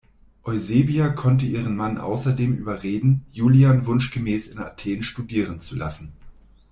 Eusebia 0.45 1.09
konnte 1.09 1.45
ihren 1.45 1.75
Mann 1.75 1.99
außerdem 1.99 2.55
überreden, 2.57 3.23
Julian 3.31 3.85
wunschgemäß 3.85 4.47
in 4.47 4.57
Athen 4.57 5.03
studieren 5.03 5.59
zu 5.59 5.75
lassen. 5.75 6.13